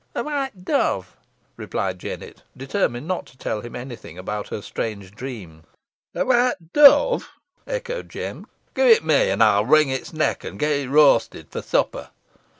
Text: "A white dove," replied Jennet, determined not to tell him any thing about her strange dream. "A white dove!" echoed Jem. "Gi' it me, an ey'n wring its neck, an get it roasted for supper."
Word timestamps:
"A 0.15 0.23
white 0.23 0.65
dove," 0.65 1.15
replied 1.57 1.99
Jennet, 1.99 2.41
determined 2.57 3.07
not 3.07 3.27
to 3.27 3.37
tell 3.37 3.61
him 3.61 3.75
any 3.75 3.95
thing 3.95 4.17
about 4.17 4.47
her 4.47 4.59
strange 4.63 5.11
dream. 5.11 5.61
"A 6.15 6.25
white 6.25 6.73
dove!" 6.73 7.29
echoed 7.67 8.09
Jem. 8.09 8.47
"Gi' 8.75 8.81
it 8.81 9.03
me, 9.05 9.29
an 9.29 9.43
ey'n 9.43 9.67
wring 9.67 9.89
its 9.91 10.11
neck, 10.11 10.43
an 10.43 10.57
get 10.57 10.71
it 10.71 10.89
roasted 10.89 11.49
for 11.51 11.61
supper." 11.61 12.09